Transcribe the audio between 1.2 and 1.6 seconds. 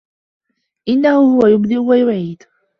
هُوَ